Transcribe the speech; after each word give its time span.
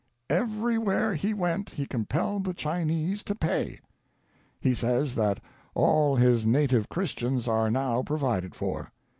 Everywhere 0.31 1.13
he 1.13 1.31
went 1.31 1.69
he 1.69 1.85
com 1.85 2.05
pelled 2.05 2.43
the 2.45 2.55
Chinese 2.55 3.21
to 3.25 3.35
pay. 3.35 3.79
He 4.59 4.73
says 4.73 5.13
that 5.13 5.39
all 5.75 6.15
his 6.15 6.43
native 6.43 6.89
Christians 6.89 7.47
are 7.47 7.69
now 7.69 8.01
provided 8.01 8.55
for. 8.55 8.91